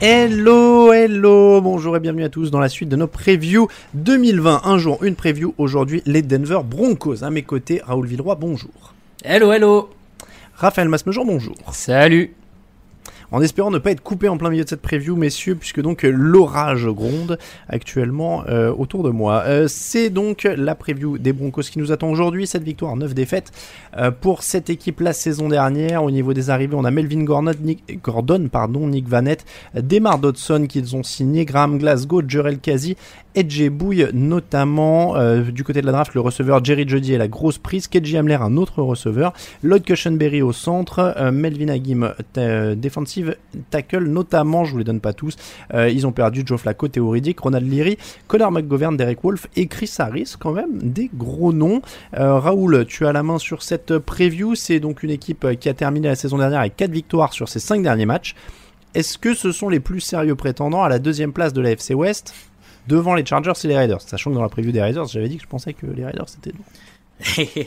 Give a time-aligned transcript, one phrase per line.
[0.00, 4.62] Hello, hello, bonjour et bienvenue à tous dans la suite de nos previews 2020.
[4.64, 5.54] Un jour, une preview.
[5.58, 7.22] Aujourd'hui, les Denver Broncos.
[7.22, 8.94] À mes côtés, Raoul Villeroy, bonjour.
[9.22, 9.90] Hello, hello.
[10.54, 11.56] Raphaël Masmejean, bonjour.
[11.72, 12.34] Salut.
[13.32, 16.04] En espérant ne pas être coupé en plein milieu de cette preview, messieurs, puisque donc
[16.04, 19.44] euh, l'orage gronde actuellement euh, autour de moi.
[19.46, 22.46] Euh, c'est donc la preview des Broncos qui nous attend aujourd'hui.
[22.46, 23.52] Cette victoire, 9 défaites
[24.20, 26.04] pour cette équipe la saison dernière.
[26.04, 28.00] Au niveau des arrivées, on a Melvin Gordon, Nick,
[28.50, 32.96] pardon, Nick Vanette, Demar Dodson qu'ils ont signé, Graham Glasgow, Jurel Kazi,
[33.34, 35.16] Edge Bouille notamment.
[35.16, 37.86] Euh, du côté de la draft, le receveur Jerry Jody est la grosse prise.
[37.88, 39.32] Kedji Hamler, un autre receveur.
[39.62, 41.14] Lloyd Cushenberry au centre.
[41.16, 43.36] Euh, Melvin Agim, ta- defensive
[43.70, 44.64] tackle notamment.
[44.64, 45.36] Je vous les donne pas tous.
[45.74, 49.92] Euh, ils ont perdu Joe Flacco, Théo Ronald Leary, Connor McGovern, Derek Wolf et Chris
[49.98, 50.34] Harris.
[50.38, 51.82] Quand même des gros noms.
[52.18, 54.54] Euh, Raoul, tu as la main sur cette preview.
[54.54, 57.60] C'est donc une équipe qui a terminé la saison dernière avec 4 victoires sur ses
[57.60, 58.34] 5 derniers matchs.
[58.92, 61.94] Est-ce que ce sont les plus sérieux prétendants à la deuxième place de la FC
[61.94, 62.34] West?
[62.88, 65.36] Devant les Chargers et les Raiders Sachant que dans la preview des Raiders, j'avais dit
[65.36, 66.64] que je pensais que les Raiders c'était nous.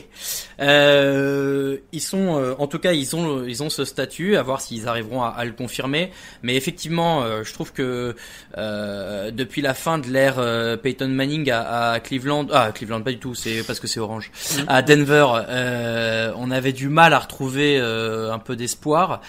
[0.60, 4.36] Euh, ils sont, euh, en tout cas, ils ont, ils ont ce statut.
[4.36, 6.12] À voir s'ils arriveront à, à le confirmer.
[6.42, 8.14] Mais effectivement, euh, je trouve que
[8.56, 13.10] euh, depuis la fin de l'ère euh, Peyton Manning à, à Cleveland, ah Cleveland pas
[13.10, 14.30] du tout, c'est parce que c'est orange.
[14.68, 19.20] À Denver, euh, on avait du mal à retrouver euh, un peu d'espoir.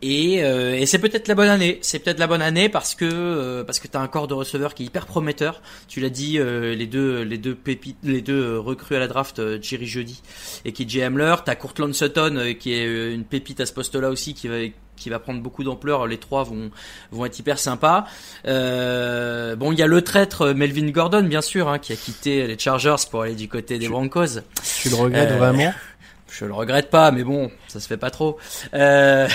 [0.00, 1.78] Et, euh, et c'est peut-être la bonne année.
[1.82, 4.74] C'est peut-être la bonne année parce que euh, parce que t'as un corps de receveur
[4.74, 5.60] qui est hyper prometteur.
[5.88, 9.08] Tu l'as dit, euh, les deux les deux pépites, les deux euh, recrues à la
[9.08, 10.22] draft, Jerry Jody
[10.64, 11.34] et KJ Hamler.
[11.44, 14.56] T'as Courtland Sutton qui est une pépite à ce poste-là aussi qui va
[14.96, 16.06] qui va prendre beaucoup d'ampleur.
[16.06, 16.70] Les trois vont
[17.10, 18.04] vont être hyper sympas.
[18.46, 22.46] Euh, bon, il y a le traître Melvin Gordon bien sûr hein, qui a quitté
[22.46, 24.40] les Chargers pour aller du côté des Broncos.
[24.80, 25.72] Tu le regrettes Euh, vraiment?
[26.38, 28.38] Je le regrette pas, mais bon, ça se fait pas trop.
[28.72, 29.26] Euh,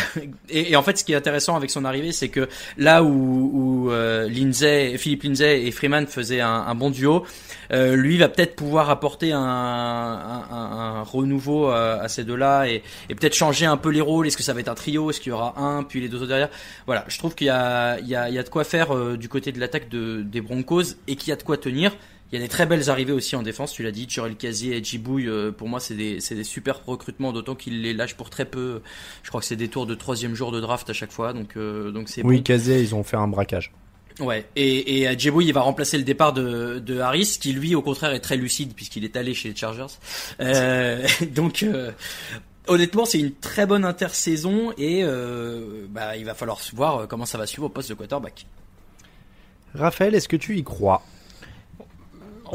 [0.50, 2.48] et, en fait, ce qui est intéressant avec son arrivée, c'est que
[2.78, 7.26] là où, où euh, Lindsay, Philippe Lindsay et Freeman faisaient un, bon duo,
[7.74, 12.84] euh, lui va peut-être pouvoir apporter un, un, un- renouveau à, à ces deux-là et,
[13.10, 14.28] et peut-être changer un peu les rôles.
[14.28, 15.10] Est-ce que ça va être un trio?
[15.10, 16.50] Est-ce qu'il y aura un puis les deux autres derrière?
[16.86, 18.96] Voilà, je trouve qu'il y a, il y, a, il y a de quoi faire
[18.96, 21.92] euh, du côté de l'attaque de, des Broncos et qu'il y a de quoi tenir.
[22.34, 24.74] Il y a des très belles arrivées aussi en défense, tu l'as dit, Churel Kazi
[24.74, 28.46] et Djibouille, euh, pour moi c'est des, super recrutements, d'autant qu'ils les lâchent pour très
[28.46, 28.82] peu.
[29.22, 31.56] Je crois que c'est des tours de troisième jour de draft à chaque fois, donc
[31.58, 32.44] euh, donc c'est Oui, bon.
[32.44, 33.72] Kazé, ils ont fait un braquage.
[34.20, 37.76] Ouais, et, et euh, Djibouille, il va remplacer le départ de, de Harris, qui lui
[37.76, 39.94] au contraire est très lucide puisqu'il est allé chez les Chargers.
[40.40, 41.92] Euh, donc euh,
[42.68, 47.38] honnêtement c'est une très bonne intersaison et euh, bah, il va falloir voir comment ça
[47.38, 48.48] va suivre au poste de quarterback.
[49.76, 51.04] Raphaël, est-ce que tu y crois?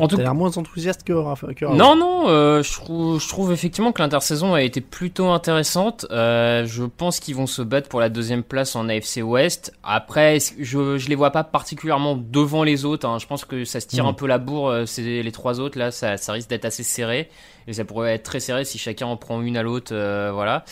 [0.01, 1.13] En tout T'as l'air moins enthousiaste que,
[1.55, 1.65] que.
[1.65, 6.07] Non, non, euh, je, trouve, je trouve effectivement que l'intersaison a été plutôt intéressante.
[6.11, 9.73] Euh, je pense qu'ils vont se battre pour la deuxième place en AFC West.
[9.83, 13.07] Après, je, je les vois pas particulièrement devant les autres.
[13.07, 13.19] hein.
[13.19, 14.11] Je pense que ça se tire Mhm.
[14.11, 14.69] un peu la bourre.
[14.69, 17.29] euh, C'est les trois autres là, ça, ça risque d'être assez serré.
[17.67, 19.93] Et ça pourrait être très serré si chacun en prend une à l'autre.
[19.95, 20.65] euh, voilà.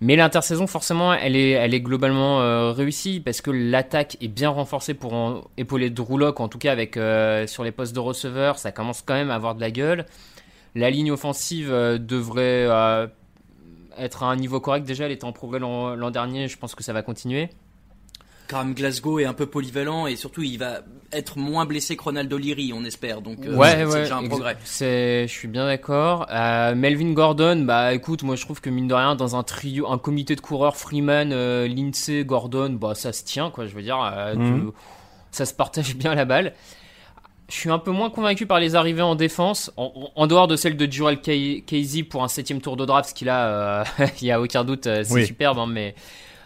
[0.00, 5.48] Mais l'intersaison, forcément, elle est, globalement euh, réussie parce que l'attaque est bien renforcée pour
[5.56, 9.02] épauler Drew Lock, en tout cas avec euh, sur les postes de receveur, ça commence
[9.02, 10.06] quand même à avoir de la gueule.
[10.74, 12.68] La ligne offensive euh, devrait
[13.96, 16.82] être à un niveau correct déjà, elle était en progrès l'an dernier, je pense que
[16.82, 17.48] ça va continuer.
[18.48, 20.80] Graham Glasgow est un peu polyvalent et surtout il va
[21.12, 23.20] être moins blessé que Ronaldo Leary, on espère.
[23.22, 24.56] Donc euh, ouais, c'est- déjà un progrès.
[24.64, 26.26] C'est, je suis bien d'accord.
[26.30, 29.88] Euh, Melvin Gordon, bah écoute, moi je trouve que mine de rien, dans un trio,
[29.90, 33.66] un comité de coureurs, Freeman, euh, Lindsay, Gordon, bah ça se tient, quoi.
[33.66, 34.70] Je veux dire, euh, Mhm.
[34.70, 34.76] tu-
[35.30, 36.52] ça se partage bien la balle.
[37.48, 40.76] Je suis un peu moins convaincu par les arrivées en défense, en, dehors de celle
[40.78, 43.84] de Jurel Kay- Casey pour un septième tour de draft, ce qu'il a, euh,
[44.22, 45.26] il y a aucun doute, c'est Oui.
[45.26, 45.94] superbe, hein, mais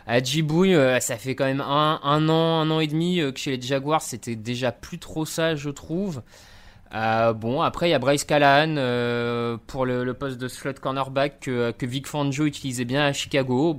[0.08, 3.56] À Djibouti, ça fait quand même un, un, an, un an et demi que chez
[3.56, 6.22] les Jaguars, c'était déjà plus trop ça, je trouve.
[6.92, 11.86] bon, après, il y a Bryce Callahan pour le, poste de slot cornerback que, que
[11.86, 13.78] Vic Fangio utilisait bien à Chicago.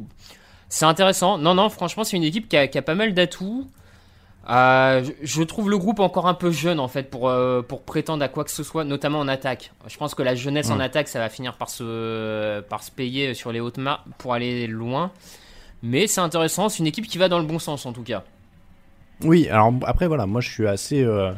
[0.70, 1.40] C'est intéressant.
[1.40, 3.68] Non, non, franchement, c'est une équipe qui a, qui a pas mal d'atouts.
[4.50, 8.24] Euh, je trouve le groupe encore un peu jeune en fait pour, euh, pour prétendre
[8.24, 9.72] à quoi que ce soit, notamment en attaque.
[9.88, 13.34] Je pense que la jeunesse en attaque, ça va finir par se, par se payer
[13.34, 15.12] sur les hautes marques pour aller loin.
[15.81, 18.24] Mais c'est intéressant, c'est une équipe qui va dans le bon sens en tout cas.
[19.24, 21.31] Oui, alors après voilà, moi je suis assez, euh,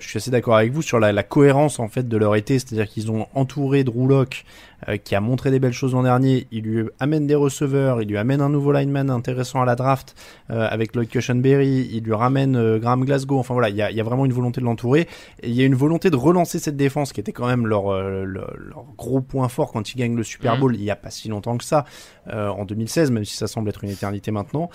[0.00, 2.58] je suis assez d'accord avec vous sur la, la, cohérence en fait de leur été,
[2.58, 4.44] c'est-à-dire qu'ils ont entouré Drew Locke
[4.86, 6.46] euh, qui a montré des belles choses l'an dernier.
[6.52, 10.14] Il lui amène des receveurs, il lui amène un nouveau lineman intéressant à la draft
[10.50, 13.40] euh, avec Lloyd Cushenberry, il lui ramène euh, Graham Glasgow.
[13.40, 15.08] Enfin voilà, il y a, y a, vraiment une volonté de l'entourer.
[15.42, 17.90] Et il y a une volonté de relancer cette défense qui était quand même leur,
[18.00, 18.54] leur,
[18.96, 20.60] gros point fort quand ils gagnent le Super mm.
[20.60, 21.84] Bowl il y a pas si longtemps que ça,
[22.32, 24.70] en 2016, même si ça semble être une éternité maintenant.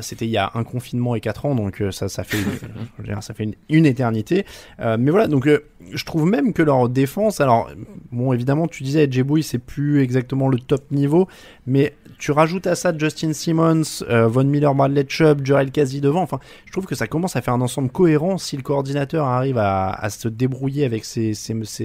[0.00, 3.34] C'était il y a un confinement et quatre ans, donc ça, ça fait, une, ça
[3.34, 4.46] fait une, une éternité.
[4.78, 7.70] Mais voilà, donc je trouve même que leur défense, alors
[8.10, 11.28] bon évidemment tu disais Djibouti c'est plus exactement le top niveau,
[11.66, 16.22] mais tu rajoutes à ça Justin Simmons, euh, Von Miller, Bradley Chubb, Jurel Kazi devant.
[16.22, 18.38] Enfin, je trouve que ça commence à faire un ensemble cohérent.
[18.38, 21.34] Si le coordinateur arrive à, se débrouiller avec ces,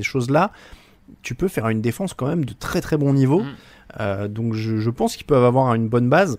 [0.03, 0.51] choses-là,
[1.23, 3.39] tu peux faire une défense quand même de très très bon niveau.
[3.39, 3.45] Mm.
[3.99, 6.37] Euh, donc je, pense qu'ils peuvent avoir une bonne base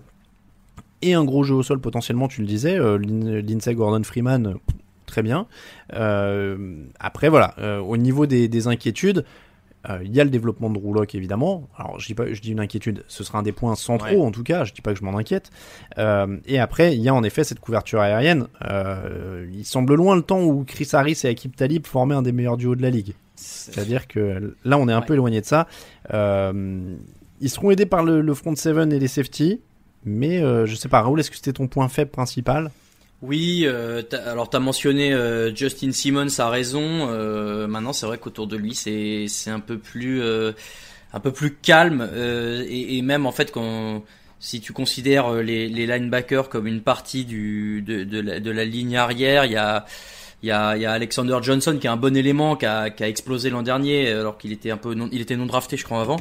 [1.01, 2.79] et un gros jeu au sol potentiellement, tu le disais.
[2.79, 4.55] Euh, Lindsay Gordon Freeman,
[5.09, 5.47] très bien.
[5.91, 9.25] après, voilà, au niveau des inquiétudes,
[9.89, 11.69] euh, il y a le développement de Rouloc évidemment.
[11.77, 14.31] Alors je dis pas, je dis une inquiétude, ce sera un des points centraux en
[14.31, 14.65] tout cas.
[14.65, 15.51] Je dis pas que je m'en inquiète.
[15.97, 18.47] Euh, et après, il y a en effet cette couverture aérienne.
[18.69, 22.33] Euh, il semble loin le temps où Chris Harris et Akib Talib formaient un des
[22.33, 23.13] meilleurs duos de la ligue.
[23.35, 25.67] C'est-à-dire que là, on est un peu éloigné de ça.
[26.11, 29.61] ils seront aidés par le, le front seven et les safety,
[30.03, 32.69] mais je sais pas, Raoul, est-ce que c'était ton point faible principal?
[33.21, 37.09] Oui, euh, alors tu as mentionné euh, Justin Simmons a raison.
[37.09, 40.53] Euh, maintenant, c'est vrai qu'autour de lui, c'est c'est un peu plus euh,
[41.11, 44.03] un peu plus calme et, et, même en fait quand
[44.39, 48.63] si tu considères les, les linebackers comme une partie du de, de, la, de la
[48.63, 49.85] ligne arrière, il y a
[50.43, 54.11] il y a, Alexander Johnson qui est un bon élément, qui a, explosé l'an dernier,
[54.11, 56.17] alors qu'il était un peu non, il était non drafté, je crois avant.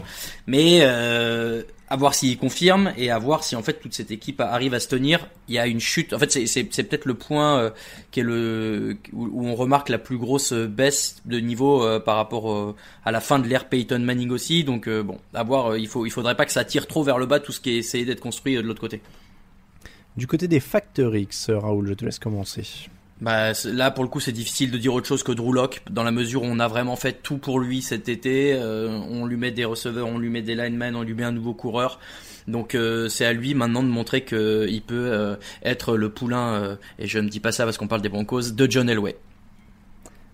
[0.47, 4.41] Mais euh, à voir s'il confirme et à voir si en fait toute cette équipe
[4.41, 5.27] arrive à se tenir.
[5.49, 6.13] Il y a une chute.
[6.13, 7.71] En fait, c'est peut-être le point euh,
[8.11, 12.53] qui est le où, on remarque la plus grosse baisse de niveau euh, par rapport
[12.53, 12.75] euh,
[13.05, 14.65] à la fin de l'ère Peyton Manning aussi.
[14.65, 15.77] Donc bon, à voir.
[15.77, 17.71] il faut il faudrait pas que ça tire trop vers le bas tout ce qui
[17.71, 19.01] est essayé d'être construit de l'autre côté.
[20.17, 22.89] Du côté des Factor X, Raoul, je te laisse commencer.
[23.21, 25.53] Bah, là, pour le coup, c'est difficile de dire autre chose que Drew
[25.91, 28.53] dans la mesure où on a vraiment fait tout pour lui cet été.
[28.55, 31.33] Euh, on lui met des receveurs, on lui met des linemen, on lui met un
[31.33, 31.99] nouveau coureur.
[32.47, 37.07] Donc euh, c'est à lui maintenant de montrer qu'il peut euh, être le poulain, et
[37.07, 39.17] je ne dis pas ça parce qu'on parle des Broncos, de John Elway.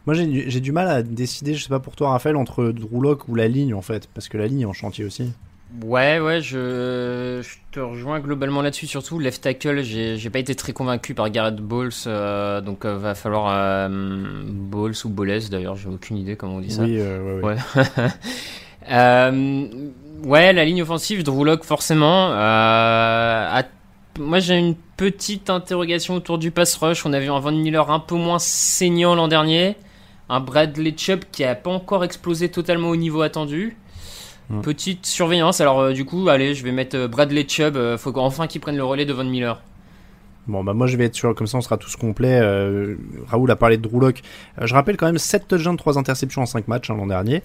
[0.06, 3.34] Moi j'ai du mal à décider, je sais pas pour toi Raphaël, entre Drew ou
[3.34, 5.32] la ligne en fait, parce que la ligne est en chantier aussi.
[5.82, 8.86] Ouais, ouais, je, je te rejoins globalement là-dessus.
[8.86, 13.16] Surtout, left tackle, j'ai pas été très convaincu par Garrett Bowles, euh, donc euh, va
[13.16, 13.88] falloir euh,
[14.46, 16.82] Bowles ou Bowles d'ailleurs, j'ai aucune idée comment on dit ça.
[16.82, 17.56] Oui, ouais, ouais.
[20.24, 20.52] ouais.
[20.52, 22.28] la ligne offensive, Drew forcément.
[24.20, 27.04] Moi, j'ai une petite interrogation autour du pass rush.
[27.04, 29.74] On a vu un Van Miller un peu moins saignant l'an dernier,
[30.28, 33.76] un Bradley Chubb qui a pas encore explosé totalement au niveau attendu.
[34.62, 35.60] Petite surveillance.
[35.60, 37.76] Alors, euh, du coup, allez, je vais mettre euh, Bradley Chubb.
[37.76, 39.60] Euh, faut enfin qu'il prenne le relais de Von Miller.
[40.46, 42.38] Bon, bah moi je vais être sûr, comme ça on sera tous complets.
[43.28, 44.12] Raoul a parlé de Drew
[44.60, 47.42] je rappelle quand même 7 touchdowns, 3 interceptions en 5 matchs hein, l'an dernier.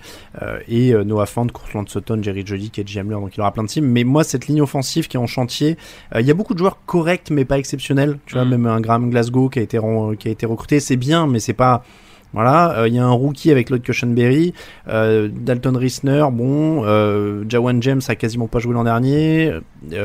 [0.67, 3.85] et Noah Fant, Courtland Sutton, Jerry Jody, KJ Hamler, donc il aura plein de teams.
[3.85, 5.77] Mais moi, cette ligne offensive qui est en chantier,
[6.13, 8.19] il y a beaucoup de joueurs corrects mais pas exceptionnels.
[8.25, 8.49] Tu vois, mm.
[8.49, 9.79] même un Graham Glasgow qui a été,
[10.19, 11.85] qui a été recruté, c'est bien, mais c'est pas
[12.33, 14.53] voilà, euh, il y a un rookie avec Lloyd Cushenberry,
[14.87, 19.53] euh, Dalton Risner, bon, euh, Jawan James a quasiment pas joué l'an dernier.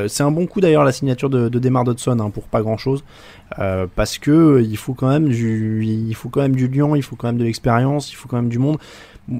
[0.09, 2.79] C'est un bon coup d'ailleurs la signature de, de Demar Dodson hein, pour pas grand
[2.79, 3.05] chose,
[3.95, 7.17] parce que il faut quand même du, il faut quand même du lion, il faut
[7.17, 8.79] quand même de l'expérience, il faut quand même du monde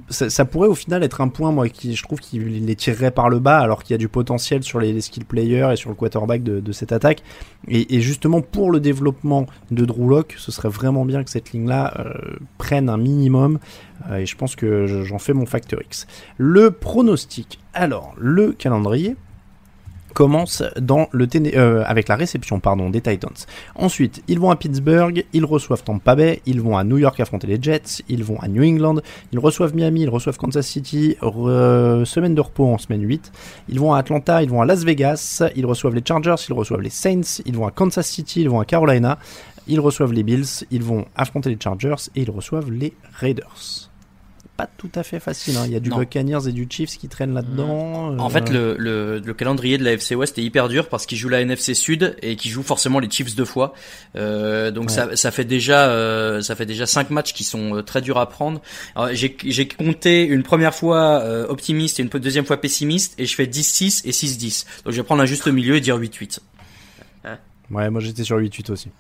[0.09, 3.29] ça, pourrait au final être un point, moi, qui je trouve qu'il les tirerait par
[3.29, 5.97] le bas, alors qu'il y a du potentiel sur les, skill players et sur le
[5.97, 7.23] quarterback de, cette attaque.
[7.69, 12.37] Et, justement, pour le développement de Drew ce serait vraiment bien que cette ligne-là euh,
[12.59, 13.59] prenne un minimum.
[14.11, 16.07] Euh, et je pense que j'en fais mon facteur X.
[16.39, 17.59] Le pronostic.
[17.75, 19.17] Alors, le calendrier.
[20.15, 23.35] Commence euh, avec la réception des Titans.
[23.75, 27.47] Ensuite, ils vont à Pittsburgh, ils reçoivent Tampa Bay, ils vont à New York affronter
[27.47, 29.01] les Jets, ils vont à New England,
[29.33, 33.33] ils reçoivent Miami, ils reçoivent Kansas City, semaine de repos en semaine 8,
[33.69, 36.81] ils vont à Atlanta, ils vont à Las Vegas, ils reçoivent les Chargers, ils reçoivent
[36.81, 39.19] les Saints, ils vont à Kansas City, ils vont à Carolina,
[39.67, 43.91] ils reçoivent les Bills, ils vont affronter les Chargers et ils reçoivent les Raiders
[44.57, 45.57] pas tout à fait facile.
[45.57, 45.65] Hein.
[45.67, 48.17] Il y a du Buccaneers et du Chiefs qui traînent là-dedans.
[48.19, 51.19] En fait, le, le, le, calendrier de la FC West est hyper dur parce qu'ils
[51.19, 53.75] jouent la NFC Sud et qu'ils jouent forcément les Chiefs deux fois.
[54.17, 57.83] Euh, donc ça, ça fait déjà euh, ça fait déjà cinq matchs qui sont euh,
[57.83, 58.61] très durs à prendre.
[59.13, 63.47] J'ai compté une première fois euh, optimiste et une deuxième fois pessimiste et je fais
[63.47, 64.67] 10-6 et 6-10.
[64.85, 66.39] Donc je vais prendre un juste milieu et dire 8-8.
[67.71, 68.91] Ouais, moi j'étais sur 8-8 aussi.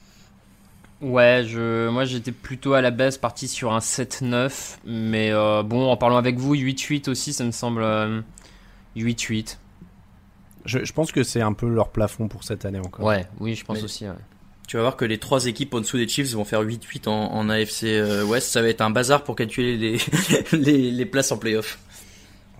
[1.00, 4.76] Ouais, je, moi j'étais plutôt à la baisse, parti sur un 7-9.
[4.84, 7.82] Mais euh, bon, en parlant avec vous, 8-8 aussi, ça me semble
[8.96, 9.34] 8-8.
[9.36, 9.44] Euh,
[10.64, 13.04] je, pense que c'est un peu leur plafond pour cette année encore.
[13.04, 14.06] Ouais, oui, je pense aussi.
[14.66, 17.50] Tu vas voir que les trois équipes en dessous des Chiefs vont faire 8-8 en,
[17.50, 18.48] AFC euh, West.
[18.48, 19.98] Ça va être un bazar pour calculer les,
[20.52, 21.78] les, les places en playoff.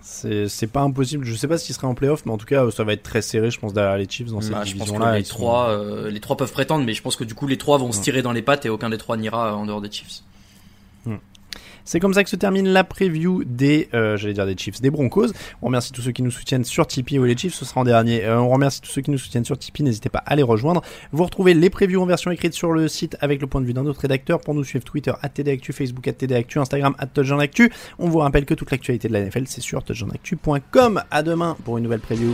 [0.05, 1.25] C'est pas impossible.
[1.25, 3.21] Je sais pas s'il sera en playoff, mais en tout cas, ça va être très
[3.21, 5.17] serré, je pense, derrière les Chiefs dans cette bah, division-là.
[5.17, 7.79] Les, trois, euh, les trois peuvent prétendre, mais je pense que du coup, les trois
[7.79, 10.21] vont se tirer dans les pattes et aucun des trois n'ira en dehors des Chiefs.
[11.85, 14.89] C'est comme ça que se termine la preview des, euh, j'allais dire des Chiefs, des
[14.89, 15.27] Broncos.
[15.61, 17.83] On remercie tous ceux qui nous soutiennent sur Tipeee ou les Chiefs, ce sera en
[17.83, 18.25] dernier.
[18.25, 20.81] Euh, on remercie tous ceux qui nous soutiennent sur Tipeee, n'hésitez pas à les rejoindre.
[21.11, 23.73] Vous retrouvez les previews en version écrite sur le site avec le point de vue
[23.73, 24.41] d'un autre rédacteur.
[24.41, 26.95] Pour nous suivre Twitter, TDActu, Facebook, TDActu, Instagram,
[27.39, 27.71] Actu.
[27.99, 31.03] On vous rappelle que toute l'actualité de la NFL, c'est sur touchdownactu.com.
[31.11, 32.33] À demain pour une nouvelle preview.